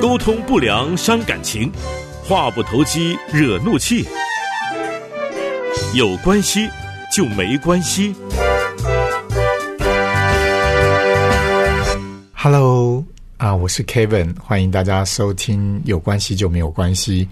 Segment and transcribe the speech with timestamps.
[0.00, 1.72] 沟通不良伤感情，
[2.24, 4.06] 话不投机惹怒气。
[5.94, 6.68] 有关系
[7.14, 8.14] 就没关系。
[12.34, 13.04] Hello
[13.38, 17.24] 啊，我是 Kevin，欢迎大家收听《有关系就没有关系》。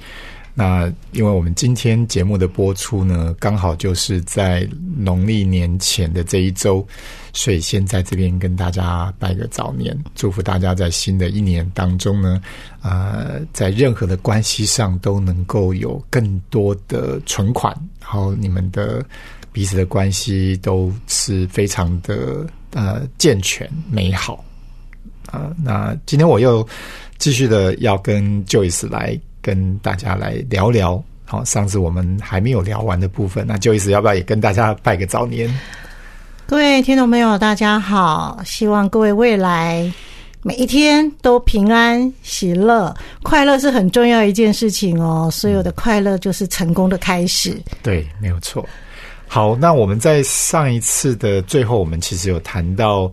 [0.61, 6.87] 那因为我们今天节目的播出呢，刚好就是在农历年前的这一周，
[7.33, 12.39] 所以先在这边跟大家拜个早年，祝福大家在新的一年当中呢，
[12.83, 19.03] 呃，在任何的关系上都能够有更多的存款，然后你们的
[19.53, 24.45] 彼此的关系都是非常的呃健全美好。
[25.25, 26.69] 啊，那今天我又
[27.17, 31.03] 继续的要跟 Joyce 来跟大家来聊聊。
[31.25, 35.49] 好，上次我们还没有聊完的部分，那 Joyce 要不要也跟大家拜个早年？
[36.47, 38.41] 各位听众朋友，大家好！
[38.45, 39.93] 希望各位未来
[40.43, 45.29] 每一天都平安喜乐，快乐是很重要一件事情哦。
[45.31, 47.57] 所有的快乐就是成功的开始。
[47.83, 48.69] 对，没有错。
[49.29, 53.11] 好，那我们在上一次的最后，我们其实有谈到。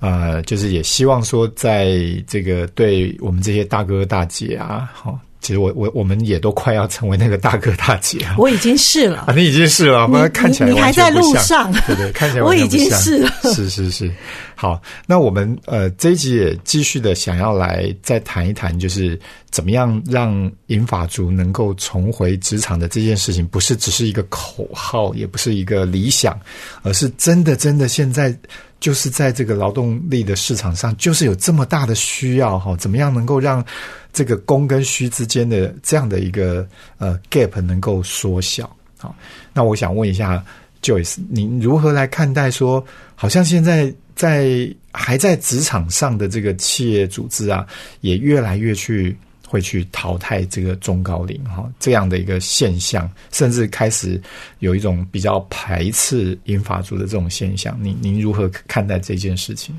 [0.00, 1.92] 呃，就是也希望说，在
[2.26, 8.36] 这个对我们这些大哥大姐啊，好、哦，其实我我我们也都快要成为那个大哥大姐了。
[8.38, 14.10] 我已经是了啊，你已经是了，我们看起来你还在路上，对对，看起来我已经是了，是是是。
[14.54, 19.18] 好，那我们呃这一集也继续的想要来再谈一谈，就是
[19.50, 26.38] 怎么样让银发族能够重回职场的这件事情，不是只是一个口号，也不是一个理想，
[26.82, 28.36] 而是真的真的现在。
[28.80, 33.64] 就是在这个劳动力的市场上，就是有这么大的需要哈，怎么样能够让
[34.12, 36.66] 这个供跟需之间的这样的一个
[36.98, 38.74] 呃 gap 能够缩小？
[38.98, 39.14] 好，
[39.52, 40.42] 那我想问一下
[40.82, 47.66] Joyce，您如何来看待说，好像现在在还在职场上的这个企业组织啊，
[48.00, 49.16] 也越来越去。
[49.50, 54.22] 会去淘汰这个中高龄哈这样的一个现象，甚至开始
[54.60, 57.76] 有一种比较排斥银发族的这种现象。
[57.82, 59.74] 您您如何看待这件事情？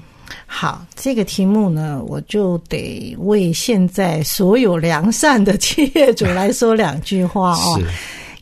[0.45, 7.79] 好，这个题目呢，我就得为现在所有良善的企业主来说两句话哦。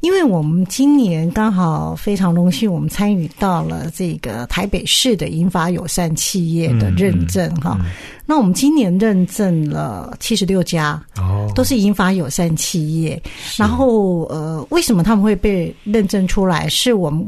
[0.01, 0.05] 是。
[0.05, 7.77] 因为我们今年刚好非常荣幸，我们参与到了这个台北市的银发友善企业的认证哈。
[7.79, 7.91] 嗯嗯、
[8.25, 13.21] 那我们今年认证了七十六家，哦，都是银发友善企业。
[13.57, 16.67] 然后呃，为什么他们会被认证出来？
[16.69, 17.25] 是我们。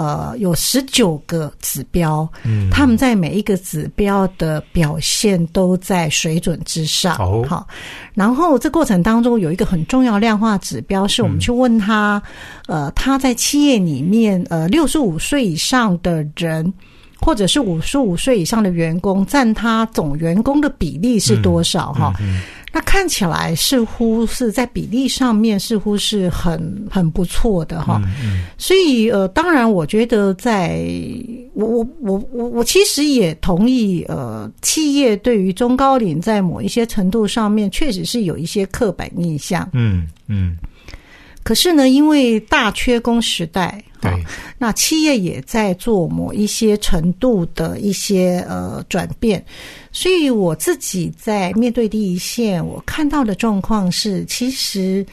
[0.00, 7.68] 呃，有十九个指标，嗯，他们在每一个指标的表现都在水准之上，哦，好。
[8.14, 12.22] 然后这过程当中有一个很重要量化指标，是我们去问他，
[12.68, 16.72] 嗯、呃，他在企业里面，呃，六十五岁以上的人，
[17.20, 21.92] 或者是五十五岁以上的员工，占他总员工的比例是多少？
[21.92, 22.36] 哈、嗯。
[22.36, 22.40] 嗯
[22.72, 30.80] 那看起来似乎是在比例上面似乎是很很不错的哈，嗯嗯、所以呃，当然我觉得在
[31.52, 40.56] 我我我我我其实也同意呃，企业对于中高龄在某一些程度上面确实是有一些刻板印象，嗯嗯，
[41.42, 43.82] 可是呢，因为大缺工时代。
[44.02, 44.10] 对，
[44.56, 49.44] 那企业也在做某一些程度的一些呃转变，
[49.92, 55.04] 所以我自己在面对第一线，我看到的状况是，其实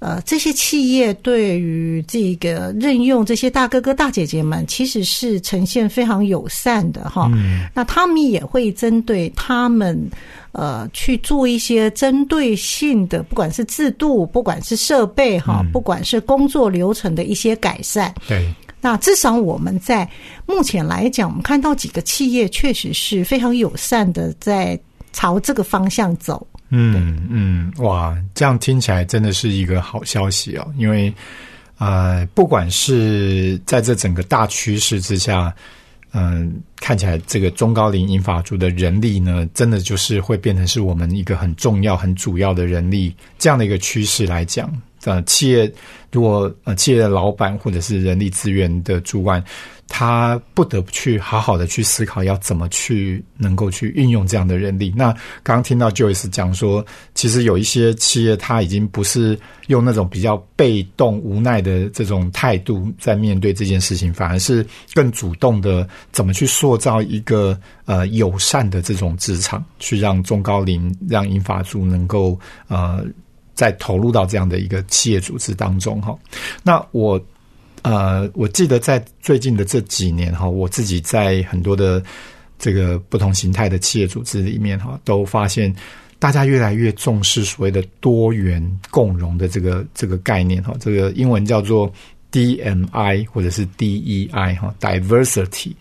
[0.00, 7.30] 呃这些企业对于这个任用这些大哥哥大姐姐们，其实是呈现非常友善的哈。
[7.34, 9.98] 嗯，那他们也会针对他们。
[10.52, 18.12] 呃，去做一些针对性的，不管是制度，不管是设备哈，嗯、不管是工作流程的一些改善。
[18.26, 20.08] 对，那至少我们在
[20.46, 24.76] 目前来讲，我们看到几个企业确实是非常友善的，在
[25.12, 26.44] 朝这个方向走。
[26.70, 31.12] 嗯嗯，哇，这样听起来真的是一个好消息哦，因为
[31.78, 35.54] 呃，不管是在这整个大趋势之下。
[36.12, 44.72] 嗯，看起来这个中高龄银发族的人力呢，真的就是会变成是我们一个很重要、很主要的人力这样的一个趋势来讲。
[45.04, 45.72] 呃，企业
[46.10, 49.42] 如果呃企业的老板或者是人力资源的主管，
[49.86, 54.92] 他不得不去好好的去思考要怎么去能够去运用这样的人力。
[54.96, 55.12] 那
[55.42, 56.84] 刚刚听到 Joyce 讲说，
[57.14, 73.04] 其实有一些企业他已经不是用那种比较被动无奈的这种态度在面对这件事情，反而是更主动的怎么去塑造一个呃友善的这种职场，去让中高龄、让银发族能够呃。
[73.58, 76.16] 再投入到这样的一个企业组织当中哈，
[76.62, 77.20] 那我
[77.82, 82.00] 呃，我记得在最近的这几年哈，我自己在很多的
[82.56, 85.74] 这个不同形态的企业组织里面哈，都发现
[86.20, 88.62] 大家越来越重视所谓的多元
[88.92, 91.92] 共融的这个这个概念哈，这个英文叫做
[92.30, 95.72] DMI 或者是 DEI 哈，diversity，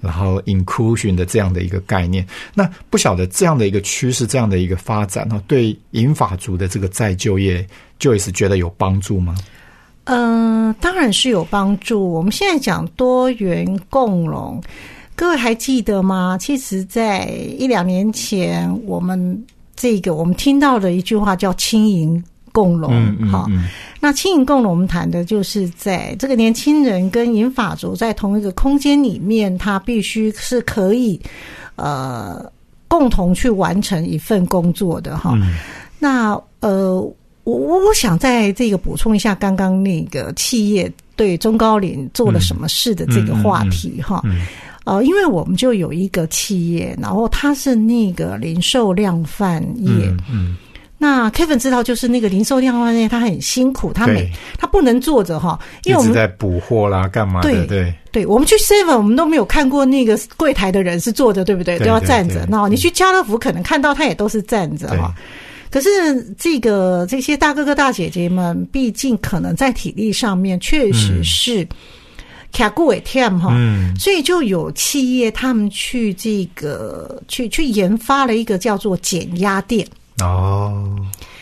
[0.00, 2.26] 然后 inclusion 的这样的一个概念。
[2.54, 7.66] 那不晓得这样的一个趋势，这样的一个发展哈，对银发族的这个再就业，
[7.98, 9.34] 就也是觉得有帮助吗？
[10.04, 12.08] 嗯，当然是有帮助。
[12.12, 14.62] 我们现在讲多元共融，
[15.16, 16.38] 各位还记得吗？
[16.40, 17.26] 其实，在
[17.58, 19.44] 一两年前，我们
[19.74, 22.22] 这个我们听到的一句话叫“轻盈
[22.56, 22.90] 共融”。
[23.30, 23.46] 好，
[24.00, 31.20] 那“轻盈共融”，我们谈的就是在这个年轻人跟银发族在同一个空间里面，他必须是可以
[31.76, 32.50] 呃
[32.88, 35.36] 共同去完成一份工作的哈。
[35.98, 37.00] 那呃。
[37.46, 44.20] 我我我想在这个补充一下刚刚那个企业对中高龄做了什么事的这个话题哈，
[44.82, 50.56] 呃，因为我们就有一个企业，然后它是那个零售量贩业，嗯，
[50.98, 57.42] 那 Kevin 知道就是那个零售量方面，他很辛苦，他每他不能坐着哈，因为我们在补货啦，干嘛？
[57.42, 61.78] 对对对，我们去 Seven 我们都没有看过那个柜台的人是坐着，对不对？
[61.78, 62.46] 都要站着。
[62.48, 65.14] 那你去家乐福可能看到他也都是站着哈。
[65.70, 71.66] 可是这个这些大哥哥大姐姐们，毕竟可能在体力上面确实是
[72.52, 73.54] 卡固伟 team 哈，
[73.98, 79.86] 所以就有企业他们去这个去去研发了一个叫做减压垫
[80.20, 80.96] 哦。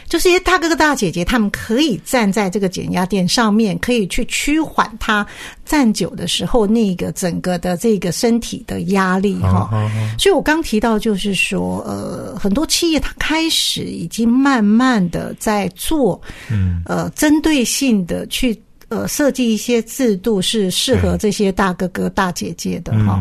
[0.07, 5.27] 就是一些大哥哥大姐姐，他们可以站在这个减压垫上面，可以去趋缓他
[5.65, 9.71] 站久的时候那个整个的这个身体的压力哈。
[10.17, 18.57] 所以我刚提到，就是说，呃，很多企业它开始已经慢慢的在做，嗯，呃，针对性的去
[18.91, 23.21] 呃设计一些制度，是适合这些大哥哥大姐姐的哈。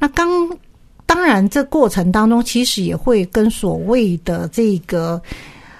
[0.00, 0.28] 那刚
[1.12, 5.20] 当然，这过程当中其实也会跟所谓的这个。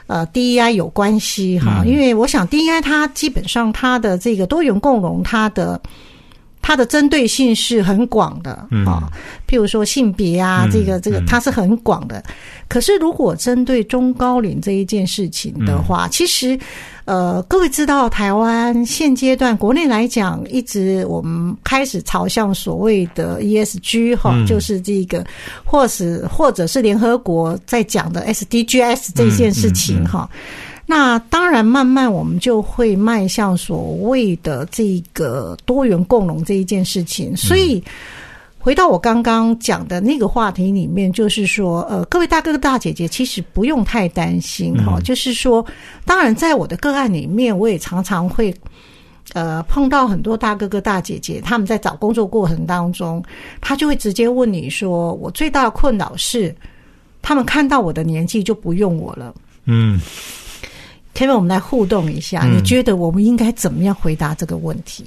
[0.08, 5.80] 呃，DEI 有关系哈，因为我想 DEI 它基本上它的这个多元共融，它的
[6.60, 8.50] 它的针对性是很广的
[8.84, 9.08] 啊。
[9.48, 12.22] 譬如说性别啊，这个这个它是很广的。
[12.68, 16.58] 可是如果针对中高龄这一件事情的话，其实。
[17.04, 25.24] 呃，各位知道，台湾现阶段国内来讲，一直我们开始朝向所谓的 ESG 哈，就是这个，
[25.64, 30.28] 或是或者是联合国在讲的 SDGs 这件事情哈。
[30.86, 37.82] 那当然，慢慢我们就会迈向所谓的这个多元共荣这一件事情，所以。
[38.62, 45.00] 回到我刚刚讲的那个话题里面，就是说，呃，各位大哥哥大姐姐，其实不用太担心哈。
[45.00, 45.66] 就是说，
[46.04, 48.54] 当然，在我的个案里面，我也常常会，
[49.32, 53.20] 呃，碰到很多大哥哥大姐姐，他们在找工作过程当中，
[53.60, 56.54] 他就会直接问你说：“我最大的困扰是，
[57.20, 59.34] 他们看到我的年纪就不用我了。”
[59.66, 59.98] 嗯
[61.16, 65.04] ，Kevin，我们来互动一下，你觉得我们应该怎么样回答这个问题？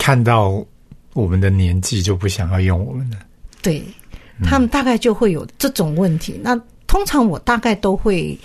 [0.00, 0.66] 看到。
[1.14, 3.16] 我们的年纪就不想要用我们了，
[3.62, 3.82] 对
[4.42, 6.38] 他们大概就会有这种问题。
[6.42, 8.36] 那通常我大概都会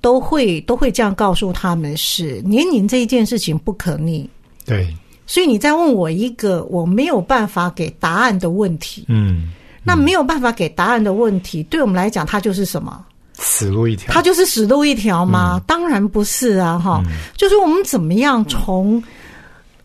[0.00, 4.28] 都会都会这样告诉他们：是年龄这一件事情不可逆。
[4.64, 4.92] 对，
[5.26, 9.52] 所以你在问我一个我没有办法给答案的问题，嗯，
[9.84, 13.04] 那没有办法给答案的问题，对我们来讲，它就是什么？
[13.34, 14.12] 死路一条？
[14.12, 15.60] 它就是死路一条吗？
[15.66, 16.78] 当然不是啊！
[16.78, 17.02] 哈，
[17.36, 19.02] 就是我们怎么样从。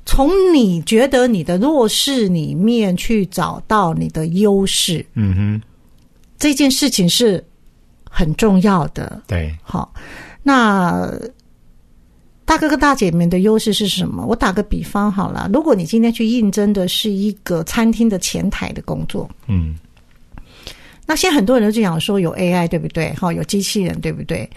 [0.06, 5.62] 从你觉得你的弱势里面去找到你的优势，嗯哼，
[6.38, 7.44] 这件事情是
[8.10, 9.22] 很重要的。
[9.28, 9.94] 对，好，
[10.44, 11.10] 那
[12.46, 14.26] 大哥哥大姐们的优势是什么？
[14.26, 19.76] 我打个比方好了，如果你今天去应征的是一个餐厅的前台的工作，嗯，
[21.06, 23.14] 那现在很多人都讲说有 AI 对不对？
[23.14, 24.48] 好，有机器人对不对？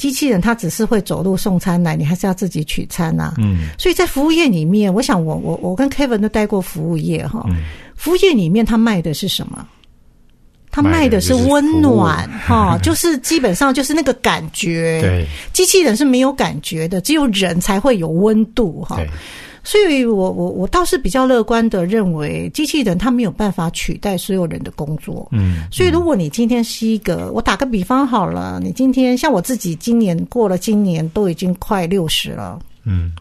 [0.00, 3.34] 机器人它只是会走路送餐来，你还是要自己取餐呐。
[3.36, 7.44] 嗯，所以在服务业里面，我想我我我跟 Kevin 都待过服务业哈。
[7.96, 9.68] 服务业里面，他卖的是什么？
[10.70, 15.00] 他卖的是温暖哈， 就是基本上就是那个感觉。
[15.02, 18.98] 对，机器人是没有感觉的，只有人才会有温度哈。
[19.62, 25.28] 所以我我我倒是比较乐观的认为，机器人它没有办法取代所有人的工作。
[25.32, 32.58] 嗯，所以如果你今天是一个，我打个比方好了，你今天像我自己，今年过了今年都已经快六十了。
[32.84, 33.12] 嗯，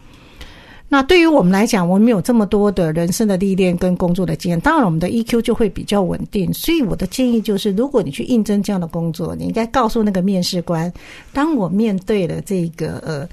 [0.88, 6.54] 那对于我们来讲，我们有这么多的人生的历练跟工作的经验，当然我们的 EQ 就会比较稳定。
[6.54, 10.92] 所以我的建议就是，如果你去应征这样的工作，你应该告诉那个面试官，
[11.34, 13.28] 当我面对了这个呃。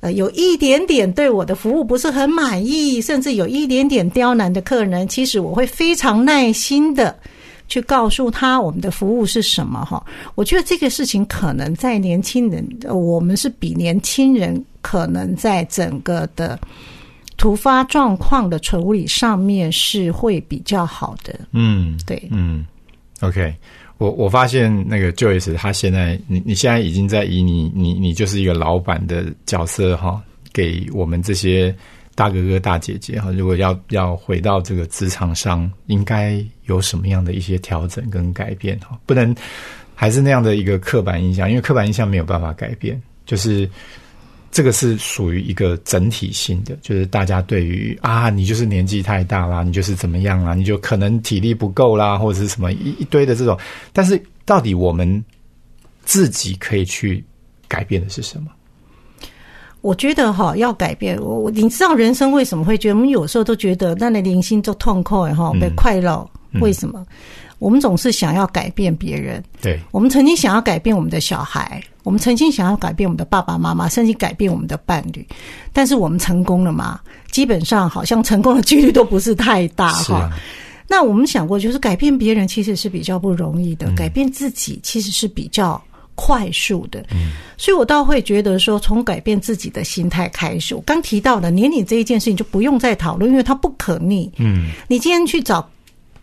[0.00, 7.14] 呃，有一点点对我的服务不是很满意，甚至有一点点刁难的客人，其实我会非常耐心的
[7.68, 10.02] 去告诉他我们的服务是什么哈。
[10.34, 16.58] 我觉得这个事情可能在年轻人，我们是比年轻人可能在整个的
[17.36, 21.38] 突发状况的处理上面是会比较好的。
[21.52, 22.66] 嗯，对，嗯
[23.20, 23.54] ，OK。
[24.00, 30.18] 我我发现那个 Joyce 他现在，你你现在已经在以你你你就是一个老板的角色哈，
[30.54, 31.74] 给我们这些
[32.14, 38.98] 大哥哥大姐姐哈，如果要要回到这个职场上，应该有什么样的一些调整跟改变哈？
[39.04, 39.36] 不能
[39.94, 43.68] 还是那样的一个刻板印象，因为刻板印象没有办法改变，就是。
[44.50, 53.56] 这个是属于一个整体性的，就是大家对于啊，你就是年纪太大啦，你就是怎么样啦，你就可能体力不够啦，或者是什么一一堆的这种。
[53.92, 55.24] 但是到底我们
[56.04, 57.24] 自己可以去
[57.68, 58.50] 改变的是什么？
[59.82, 66.28] 我觉得哈，要改变我，你知道人生为什么会觉得我们有时候都觉得那的零星就痛快哈，被快乐？
[66.60, 67.06] 为什么？
[67.60, 75.24] 我们总是想要改变别人，对，我们曾经想要改变我们的小孩，我们曾经想要改变我们的爸爸妈妈，甚至改变我们的伴侣，
[75.70, 76.98] 但是我们成功了吗？
[77.30, 80.32] 基本上好像成功的几率都不是太大哈。
[80.88, 85.80] 那我们想过，就是改变别人其实是比较不容易的，改变自己其实是比较
[86.14, 87.04] 快速的。
[87.10, 90.74] 嗯，所以我倒会觉得说，从改变自己的心态开始。
[90.74, 94.32] 我刚提到的年龄这一件事情就不用再讨论，因为它不可逆。
[94.38, 95.68] 嗯，你今天去找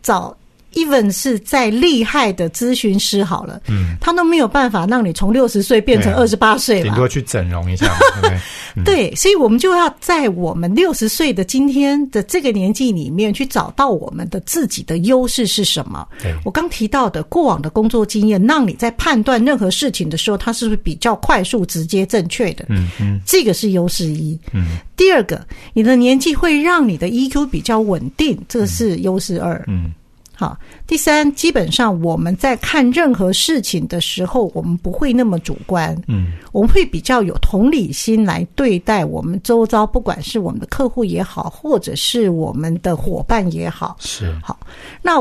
[0.01, 0.35] 找。
[0.77, 7.91] Even 是再厉害的咨询师好了，嗯，他都没有办法让你从六十岁变成二十八岁，顶多去整容一下，
[8.85, 16.07] 对，所以我们就要在我们六十岁的今天的这个年纪里面去找到我们的自己的优势是什么。
[16.45, 22.65] 我刚提到的过往的工作经验，让你在判断任何事情的时候，它是不是比较快速、直接、正确的？
[22.69, 24.39] 嗯嗯，这个是优势一。
[24.53, 25.43] 嗯，第二个，
[25.73, 29.63] 你的年纪会让你的 EQ 比较稳定，这是优势二。
[29.67, 29.91] 嗯。
[30.39, 44.59] 好，第三，基本上我们在看任何事情的时候，我们不会那么主观，嗯，我们会比较有同理心来对待我们周遭，不管是我们的客户也好，或者是我们的伙伴也好，是好。
[45.01, 45.15] 那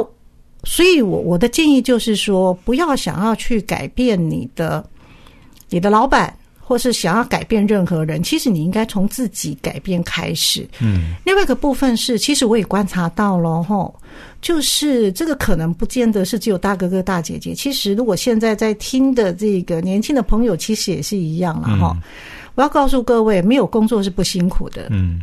[0.65, 4.87] 所以，我我的建议就是说，不要想要去改变你的
[5.71, 6.37] 你的老板。
[6.69, 10.69] 或是想要改变任何人，其实你应该从自己改变开始。
[10.81, 13.95] 嗯，另外一个部分是，其实我也观察到了吼，
[14.43, 17.55] 就是这个可能不见得是只有大哥哥大姐姐。
[17.55, 21.97] 其实如果现在在听的这个年轻的朋友，其实也是一样了哈。
[22.57, 24.89] 我要告诉各位，没有工作是不辛苦的。
[24.91, 25.21] 嗯。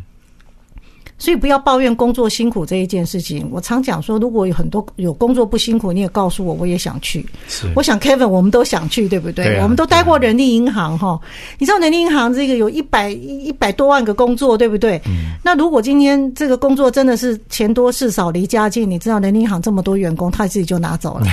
[1.18, 3.48] 所以不要抱怨工作辛苦这一件事情。
[3.52, 7.24] 我常讲说，如果有很多有工作不辛苦，你也告诉我，我也想去。
[7.48, 9.60] 是，我想 Kevin，我们都想去，对不对？
[9.60, 11.18] 我们都待过人力银行哈。
[11.58, 15.00] 你知道人力银行这个有一百一百多万个工作，对不对？
[15.06, 15.34] 嗯。
[15.42, 21.26] 那如果今天这个工作真的是钱多事少离家近，你知道人力银行这么多员工，他自己就拿走了。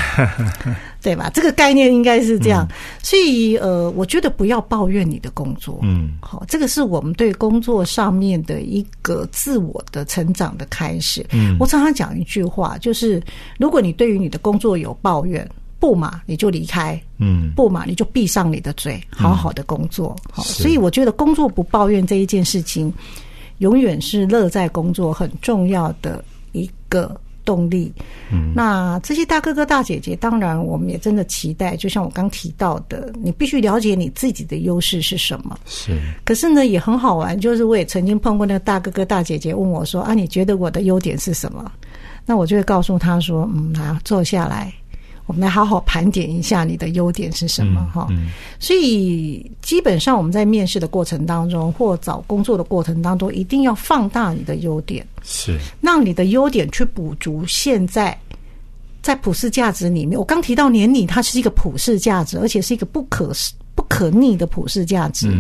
[1.02, 1.32] 对吧？
[1.34, 2.68] 这个概念应该是这样，
[3.02, 11.26] 所以呃，我觉得不要抱怨你的工作，嗯，好，这个是我们对工作上面的一个自我的成长的开始。
[11.32, 13.20] 嗯，我常常讲一句话，就是
[13.58, 20.16] 如果你对于你的工作有抱怨，不嘛你就离开，嗯，不嘛你就闭上你的嘴，好好的工作。
[20.32, 22.94] 好，所以我觉得工作不抱怨这一件事情，
[23.58, 27.20] 永远是乐在工作很重要的一个。
[27.44, 27.92] 动力，
[28.32, 35.58] 嗯，那这些大哥哥大姐姐，当然我们也真的期待，就像我刚提到的，你必须了解你自己的优势是什么。
[35.66, 41.72] 是，可是呢，也很好玩，就是我也曾经碰过那个大哥哥大姐姐问我说：“啊，你觉得我的优点是什么？”
[42.26, 44.74] 那我就会告诉他说：“嗯，啊坐下来。”
[45.32, 48.06] 我们来好好盘点一下你的优点是什么哈，
[48.60, 58.16] 所以基本上我们在面试的过程当中或找工作的过程当中，一定要放大你的优点，是让你的优点去补足现在
[59.02, 60.20] 在普世价值里面。
[60.20, 63.32] 我刚提到年龄，它是一个普世价值，而且是一个不可
[63.74, 65.32] 不可逆的普世价值。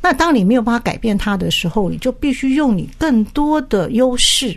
[0.00, 4.56] 那当你没有办法改变它的时候，你就必须用你更多的优势。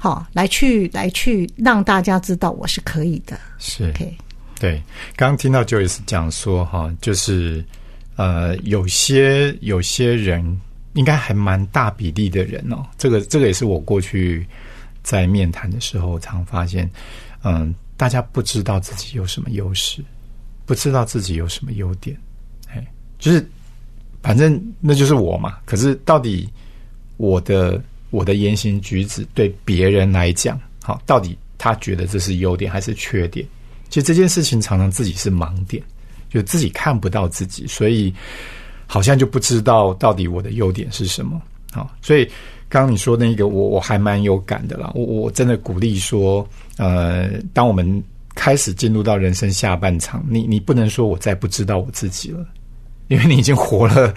[0.00, 3.36] 好，来去来去，让大家知道我是可以的。
[3.58, 3.92] 是，
[4.60, 4.80] 对。
[5.16, 7.64] 刚刚听到 Joyce 讲说，哈，就是
[8.14, 10.60] 呃，有些有些人，
[10.92, 12.86] 应该还蛮大比例的人哦。
[12.96, 14.46] 这个这个也是我过去
[15.02, 16.88] 在面谈的时候常发现，
[17.42, 20.00] 嗯，大家不知道自己有什么优势，
[20.64, 22.16] 不知道自己有什么优点，
[22.72, 22.86] 哎，
[23.18, 23.44] 就是
[24.22, 25.58] 反正那就是我嘛。
[25.64, 26.48] 可是到底
[27.16, 27.82] 我的。
[28.10, 33.46] 我的言行举止对别人来讲，好，到底他觉得这是优点还是缺点？
[33.90, 35.82] 其实这件事情常常自己是盲点，
[36.28, 38.12] 就自己看不到自己，所以
[38.86, 41.40] 好像就不知道到底我的优点是什么。
[41.72, 42.24] 好，所以
[42.68, 44.90] 刚刚你说那个，我我还蛮有感的啦。
[44.94, 46.46] 我我真的鼓励说，
[46.76, 48.02] 呃，当我们
[48.34, 52.46] 开始进入到人生下半场，你你不能说我再不知道我自己了，
[53.08, 54.14] 因为你已经活了。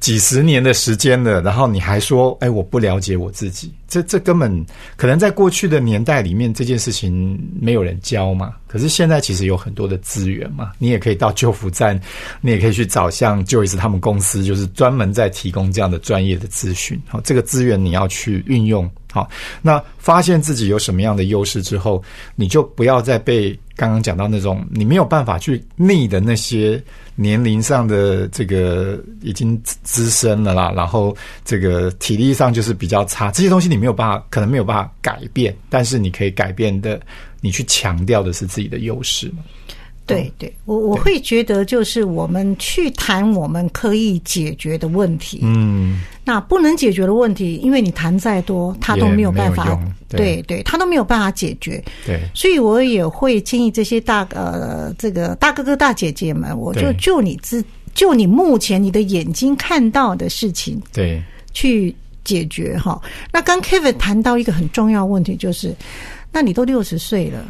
[0.00, 4.64] 几十年的时间了，然后你还说，哎，我不了解我自己，这这根本
[4.96, 8.54] 可能在过去的年代里面，这件事情没有人教嘛。
[8.66, 12.00] 可是现在其实有很多的资源嘛，你也可以到救扶站，
[12.40, 17.00] 你也可以去找像 Joyce 他们公司，就是专门在提供这样的专业的咨询。
[17.08, 18.88] 好，这个资源你要去运用。
[19.12, 19.28] 好，
[19.62, 22.02] 那发现自己有什么样的优势之后，
[22.34, 26.82] 你就不要再被刚刚讲到那种你没有办法去逆的那些。
[27.20, 37.00] 年龄上的这个已经资深了啦，然后这个体力上就是比较差，这些东西你没有办法，可能没有办法改变，但是你可以改变的，
[37.40, 39.32] 你去强调的是自己的优势。
[40.08, 50.42] 对对，我我会觉得就是我们去谈我们可以解决的问题，嗯，那不能解决的问题，因为你谈再多，他都没有办法，对。
[50.48, 57.62] 对，他都没有办法解决，对，所以我也会建议这些大呃这个大哥哥大姐姐们，我就就你自
[57.92, 61.22] 就你目前你的眼睛看到的事情，对，
[61.52, 62.98] 去解决哈。
[63.30, 65.74] 那刚 Kevin 谈到一个很重要问题，就是
[66.32, 67.44] 那你都六十岁了。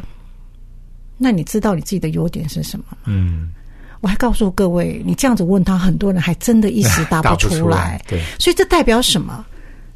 [1.19, 2.97] 那你知道你自己的优点是什么吗？
[3.05, 3.49] 嗯，
[4.01, 8.01] 我还告诉各位，你这样子问他，很多人还真的一时答不 出来。
[8.07, 9.45] 对，所以这代表什么？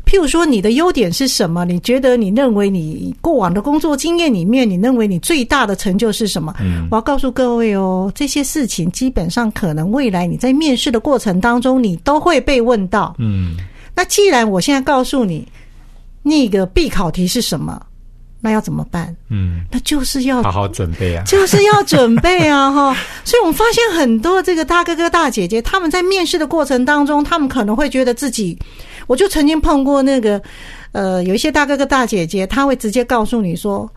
[0.05, 1.63] 譬如说，你的优点是什么？
[1.63, 6.53] 你觉得你认为你过往的工作经验里面，你认为你最大的成就是什么？
[6.59, 13.15] 嗯，我要告诉各位哦，这些事情基本上可能未来你在面试的过程当中，你都会被问到。
[13.17, 13.55] 嗯，
[13.95, 15.47] 那既然我现在告诉你，
[16.21, 17.81] 那个必考题是什么？
[18.45, 19.15] 那要怎么办？
[19.29, 22.93] 嗯，那就是要好好准备啊， 就是要准备啊，哈。
[23.23, 28.59] 所以我们发现很多这个大哥哥大姐姐，他们在面试的过程当中，他们可能会觉得自己，
[29.07, 30.41] 我就曾经碰过那个，
[30.91, 33.89] 呃，有一些大哥哥大姐姐，他会直接告诉你说：“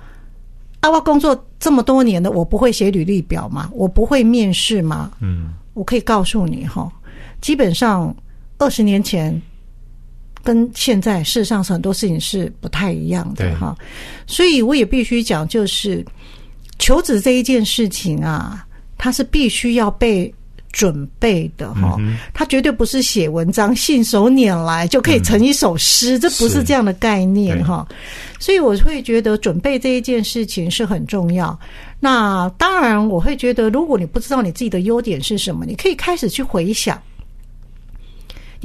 [0.79, 3.69] 啊，我工作这么多年了，我不会写履历表吗？
[3.73, 6.89] 我不会面试吗？”嗯，我可以告诉你哈，
[7.41, 8.15] 基本上
[8.59, 9.43] 二十年前。
[10.47, 13.77] 跟现在事实上是很多事情是不太一样的哈，
[14.29, 16.07] 所以我也必须讲，就是
[16.79, 18.65] 求职这一件事情啊，
[18.97, 20.33] 它是必须要被
[20.71, 21.97] 准备的哈，
[22.33, 27.85] 它绝对不是写文章信手拈来就可以成一首诗，这不是这样的概念哈。
[28.39, 31.59] 所以我会觉得准备这一件事情是很重要。
[31.99, 37.03] 那当然，我会觉得，如果你不知道你自己的优点是什么，你可以开始去回想。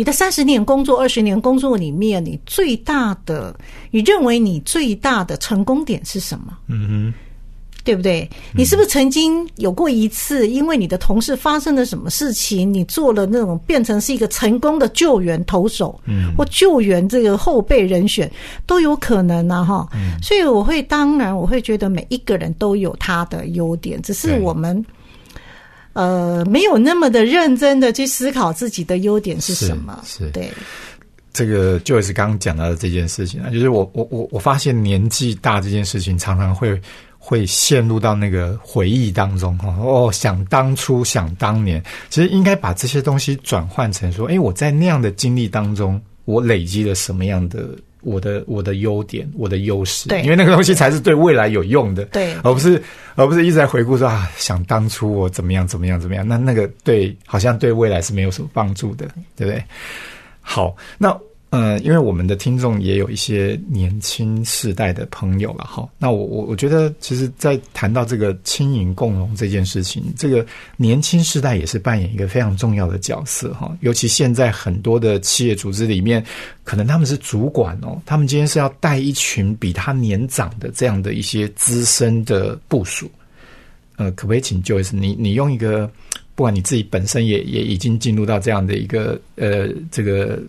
[0.01, 3.55] 你的三十年工作、二十年工作里面，你最大的，
[3.91, 6.57] 你认为你最大的成功点是什么？
[6.69, 7.13] 嗯哼，
[7.83, 8.27] 对不对？
[8.55, 18.27] 你是不是曾经有过一次，因为你的同事发生了什么事情，你做了那种变成是一个成功的救援投手，嗯，或救援这个后备人选
[18.65, 19.87] 都有可能啊，哈。
[20.19, 24.83] 所以我会，当然我会觉得每一个人都有他的优点，只是我们。
[25.93, 30.49] 呃，没有那么的认真的去思考自己的优点是什么，是对。
[31.33, 36.79] 这个就是刚刚讲到的这件事情啊，就是我我我我发现年纪大这件事情，常常会
[37.17, 39.73] 会陷入到那个回忆当中哈。
[39.79, 47.69] 哦，想当初，想当年，其实应该把这些东西转换成说，哎，我在那样的经历当中，我累积了什么样的。
[48.01, 52.81] 我的我的优点，我的优势，对，因为那个东西才是对未来有用的，对，而不是
[53.15, 59.63] 而不是一直在回顾说啊，想当初我怎么样怎么样怎么样，那那个对，好像对未来是没有什么帮助的，对不对？
[60.41, 61.17] 好，那。
[61.51, 65.85] 嗯，因为我们的听众也有一些年轻世代的朋友了哈。
[65.97, 70.45] 那我我我觉得，其实，在谈到这个轻盈共荣这件事情，这个
[70.77, 73.77] 年轻世代也是扮演一个非常重要的角色哈。
[73.81, 76.25] 尤其现在很多的企业组织里面，
[76.63, 83.11] 可能他们是主管哦，他们今天是要带一群比他年长的这样的一些资深的部署。
[83.97, 85.85] 呃，可不可以请 Joyce 你你用一个，
[86.33, 90.41] 不管你自己本身也也已经进入到这样的一个呃这个。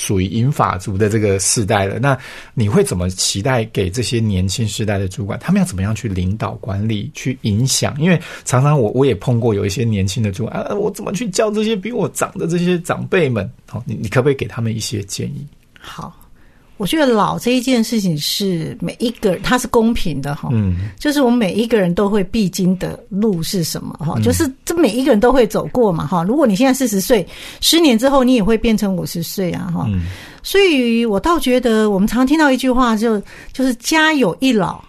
[0.00, 2.18] 属于银法族的这个世代了，那
[2.54, 5.38] 你会怎么期待给这些年轻世代的主管？
[5.38, 7.94] 他们要怎么样去领导管理、去影响？
[8.00, 13.48] 因为常常我我也碰过有一些年轻的主管啊，我怎么去教这些比我长的这些长辈们？
[13.66, 15.46] 好，你你可不可以给他们一些建议？
[15.78, 16.16] 好。
[16.80, 26.24] 我觉得老这一件事情是每一个人，它是公平的哈，嗯，就是我们每一个人都会必经的路是什么哈，就是这每一个人都会走过嘛哈。
[26.24, 27.26] 如果你现在四十岁，
[27.60, 29.86] 十年之后你也会变成五十岁啊哈，
[30.42, 33.20] 所以我倒觉得我们常听到一句话，就
[33.52, 34.82] 就是家有一老，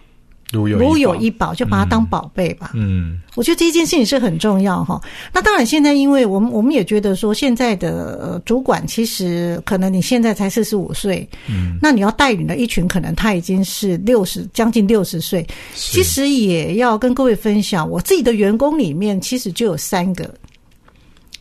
[0.51, 2.71] 如有如有宝一宝，就把它当宝贝吧。
[2.73, 4.99] 嗯我觉得这一件事情是很重要哈。
[5.31, 15.47] 那当然，现在因为我们我们也觉得说，现在的呃主管其实可能你现在才四十五岁，嗯，那你要带领的一群，可能他已经是六十将近六十岁。
[15.73, 20.29] 其实也要跟各位分享，我自己的员工里面，其实就有三个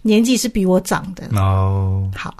[0.02, 1.28] 年纪是比我长的。
[1.36, 2.32] 哦，好，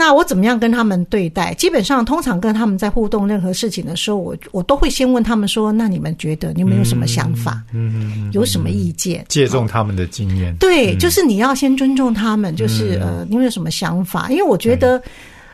[0.00, 1.52] 那我怎么样跟他们对待？
[1.54, 7.60] 基本上，通常跟他们在互动任何事情的时候，我我都会先问他们说：“那你们觉得你们有什么想法？
[7.74, 14.30] 嗯嗯嗯，有什么意见？”借重他们的经验，对，嗯就是你要先尊重他们，就是、呃，你们有什么想法？
[14.30, 15.02] 因为我觉得。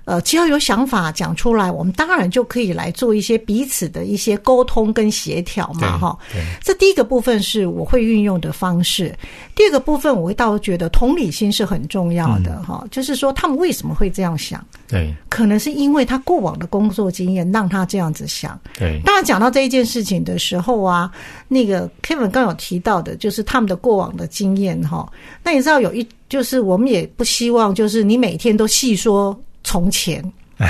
[0.04, 6.18] 呃，只要有想法讲出来，我们当然就可以来做一些彼此的一些沟通跟协调嘛，哈。
[6.62, 9.16] 这第一个部分是我会运用的方式，
[9.54, 18.58] 第二个部分我会倒觉得同理心是很重要的哈、就是说他们为什么会这样想，对可能是因为他过往的工作经验让他这样子想。
[18.78, 21.10] 对当然，讲到这一件事情的时候啊，
[21.48, 25.10] 那个 Kevin 刚有提到的，就是他们的过往的经验哈。
[25.42, 29.38] 那你知道有一，就是我们也不希望，就是你每天都细说
[29.74, 30.22] 从前。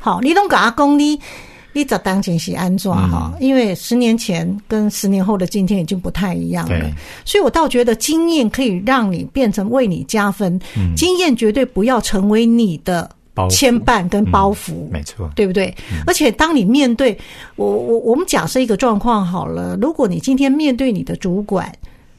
[0.00, 1.16] 好，你都给他讲你
[1.72, 3.32] 你咋当前是安怎哈？
[3.38, 6.90] 因为十年前跟十年后的今天已经不太一样了，
[7.24, 10.60] 所以我倒觉得经验可以让你变成为你加分，
[10.96, 13.08] 经验绝对不要成为你的
[13.48, 14.90] 牵绊跟包袱。
[14.90, 15.72] 没错，对不对？
[16.04, 17.16] 而且当你面对
[17.54, 21.72] 我我我们假设一个状况好了，如果你今天面对你的主管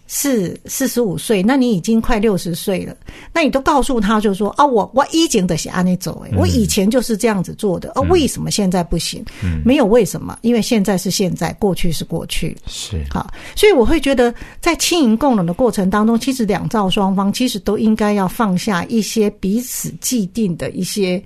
[0.08, 2.96] 是四十五岁，那你已经快六十岁了，
[3.34, 9.26] 那你都告诉他就说啊，我我以前的是按你走，哎，我以前就是这样子做的，啊，为什么现在不行？
[9.64, 12.56] 没有为什么，因为现在是现在，过去是过去。
[12.68, 21.22] 是好，所以我会觉得，在轻盈共融的过程当中，其实两造双方其实都应该要放下一些彼此既定的一些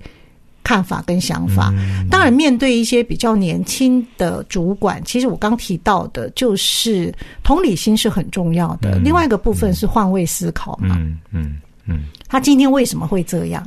[0.62, 1.72] 看法跟想法。
[2.10, 8.98] 当然，面对一些比较年轻的主管，其实我刚提到的就是同理心是很重要的。
[8.98, 13.66] 另外一个部分是换位思考嘛，嗯嗯嗯，他今天为什么会这样？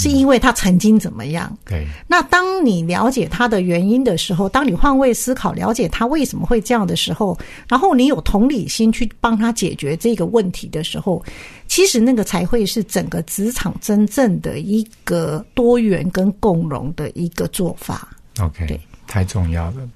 [0.00, 1.52] 是因为他曾经怎么样？
[1.66, 7.36] 对那当你了解他的原因的时候，当你换位思考，了解他为什么会这样的时候，
[7.68, 11.20] 然后你有同理心去帮他解决这个问题的时候，
[11.68, 18.08] 其实那个才会是整个职场真正的一个多元跟共融的一个做法。
[18.40, 19.88] ，OK，太重要了。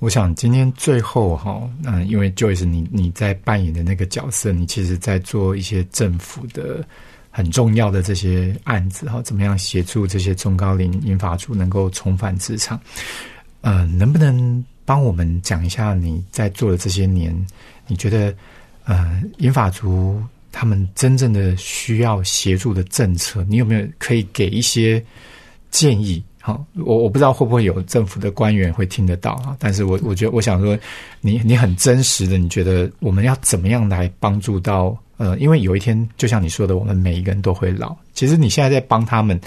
[0.00, 6.84] 我想今天最后哈，嗯、因为 Joyce 你你在扮演的那个角色，你其实在做一些政府的
[7.30, 12.78] 很重要的这些案子哈，怎么样协助这些中高龄银发族能够重返职场？
[13.62, 17.34] 呃，能不能帮我们讲一下你在做的这些年，
[17.86, 18.34] 你觉得
[18.84, 20.22] 呃银发族
[20.58, 25.04] 他们真正的需要协助的政策，你有没有可以给一些
[25.70, 26.22] 建议？
[26.40, 30.78] 好，我我不知道会不会有政府的官员会听得到啊，但是我我觉得我想说
[31.20, 39.38] 你，你很真实的，你觉得我们要怎么样来帮助到呃，因为有一天就像你说的，我们每一个人都会老，其实你现在在帮他们，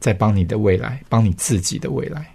[0.00, 2.26] 在帮你的未来，帮你自己的未来。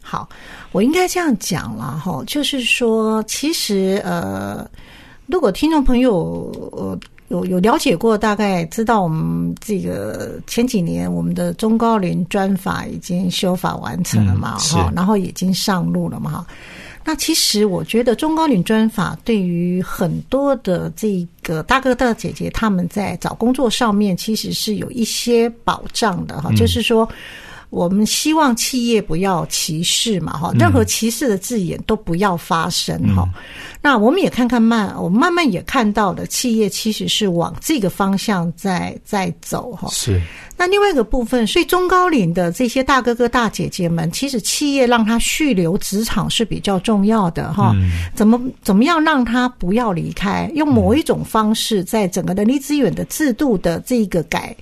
[0.00, 0.26] 好，
[0.70, 4.66] 我应该这样讲了哈，就是说，其实呃，
[5.26, 6.98] 如果听众朋友呃
[7.32, 16.46] 有有了解过，大概知道我们这个前几年我们的中高龄专法已经修法完成了嘛哈、然后已经上路了嘛哈。
[17.04, 27.08] 那其实我觉得中高龄专法对于很多的这个大哥大姐姐他们在找工作上面其实是有一些保障的哈，就是说。
[27.72, 33.26] 我们希望企业不要歧视嘛，哈，任何歧视的字眼都不要发生哈。
[33.80, 39.88] 那我们也看看慢，我们慢慢也看到了，企业其实是往这个方向在在走哈。
[39.90, 40.20] 是，
[40.54, 47.74] 那另外一个部分，所以中高龄的这些大哥哥大姐姐们，其实企业让他续留职场是比较重要的哈。
[48.14, 50.48] 怎么怎么样让他不要离开？
[50.54, 54.54] 用某一种方式，在整个人力资源的制度的这个改。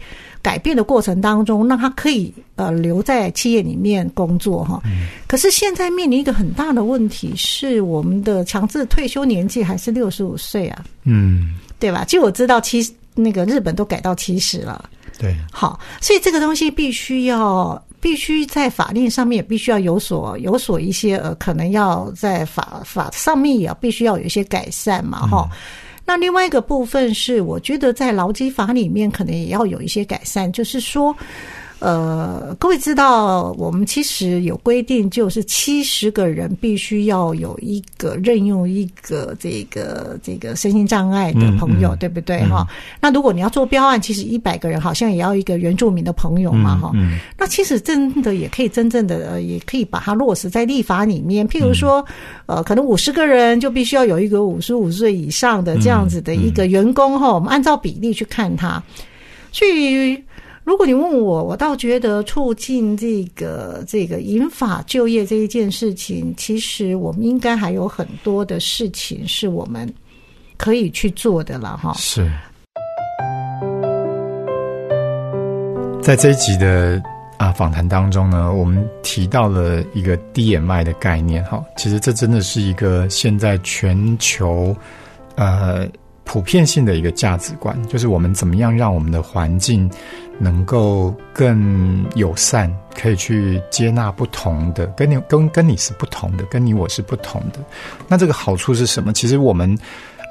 [0.42, 4.81] 改变的过程当中，让他可以呃留在企业里面工作哈。
[5.26, 12.05] 可是现在面临一个很大的问题，是我们的强制退休年纪还是六十五岁啊，嗯，对吧？
[12.05, 14.88] 就我知道七那个日本都改到七十了。
[15.18, 25.46] 对，好，所以这个东西必须要必须在法令上面也必须要有所有所一些呃，可能要在法法上面也要必须要有一些改善嘛，哈、
[26.11, 31.16] 那另外一个部分是，我觉得在劳基法里面可能也要有一些改善，就是说，
[31.81, 42.69] 呃，各位知道，我们其实有规定，就是七十个人必须要有一个任用一个这个这个身心障碍的朋友，对不对哈？
[43.01, 46.93] 那如果你要做标案，其实一百个人好像也要一个原住民的朋友嘛哈。
[47.38, 52.05] 那其实真的也可以真正的呃也可以把它落实在立法里面，譬如说，
[52.45, 57.33] 呃，可能五十个人就必须要有一个五十五岁以上的这样子的一个员工哈。
[57.33, 58.83] 我们按照比例去看他，
[59.51, 60.23] 去。
[60.62, 69.92] 如果你问我，我倒觉得促进这个这个引法就业这一件事情，其实我们应该还有很多的事情是我们
[70.57, 71.94] 可以去做的了，哈。
[71.94, 72.31] 是，
[76.03, 77.03] 在这一集的
[77.38, 84.77] 啊访谈当中呢，我们提到了一个低眼麦的概念，哈，其实这真的是一个现在全球
[85.37, 85.88] 呃
[86.25, 89.90] 普遍性的一个价值观，就是我们怎么样让我们的环境。
[90.40, 97.61] 能够更友善，可以去接纳不同的，跟你跟跟你是不同的，跟你我是不同的。
[98.09, 99.12] 那这个好处是什么？
[99.12, 99.79] 其实我们，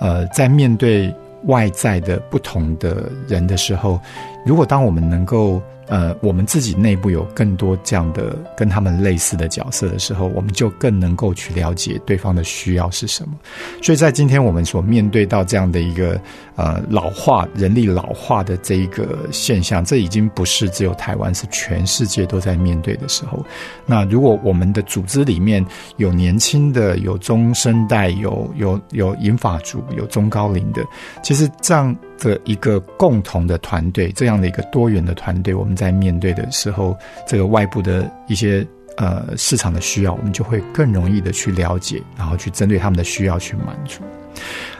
[0.01, 1.13] 呃，在面对
[1.45, 4.01] 外在的不同的人的时候，
[4.45, 5.61] 如果当我们能够。
[5.91, 13.33] 呃，我们自己内部有更多这样的跟他们类似的角色的时候，我们就更能够去了解对方的需要是什么。
[13.81, 16.21] 所以在今天我们所面对到这样的一个
[16.59, 23.45] 呃老化人力老化的这一个现象，这已经不是只有台湾，是全世界都在面对的时候。
[23.85, 30.83] 那如果我们的组织里面有年轻的、有中生代、有有有银发族、有中高龄的，
[31.23, 31.95] 其实这样。
[32.21, 36.93] 的一个共同的团队，这样的一个多元的团队，我们在面对的时候，
[37.25, 38.67] 这个外部的一些
[38.97, 44.01] 呃市场的需要，我们就会更容易的去了解，然后去针对他们的需要去满足。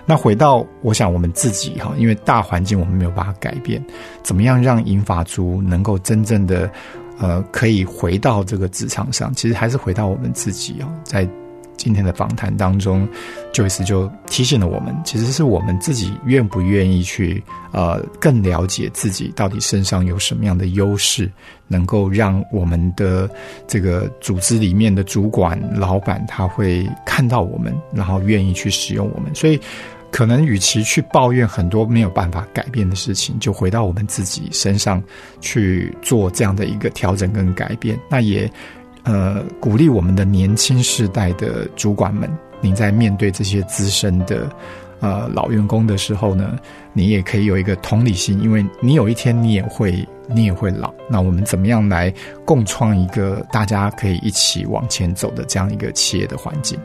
[0.06, 3.84] 那回到我想我们自己哈，因为大环境我们没有办法改变，
[4.24, 6.72] 怎么样让银发族能够真正的
[7.20, 9.34] 呃可以回到这个职场上？
[9.34, 11.28] 其实还是回到我们自己啊，在。
[11.80, 13.08] 今天的访谈当中
[13.54, 21.32] ，Joyce 就提醒了我们，其实是我们自己愿不愿意去呃更了解自己到底身上有什么样的优势，
[21.70, 23.30] 能够让我们的
[23.66, 29.34] 这个组织里面的主管、老板他会看到我们，然后愿意去使用我们。
[29.34, 29.58] 所以，
[30.12, 35.02] 可能与其去抱怨很多没有办法改变的事情，就回到我们自己身上
[35.40, 38.52] 去做这样的一个调整跟改变，那也。
[39.04, 42.30] 呃，鼓励我们的年轻世代的主管们，
[42.62, 44.50] 您在面对这些资深的
[45.00, 46.58] 呃老员工的时候呢，
[46.94, 50.94] 你也可以有一个同理心，因为你有一天你也会你也会老。
[51.10, 52.14] 那我们怎么样来
[52.46, 56.78] 共创一个大家可以一起往前走的这样一个企业的环境？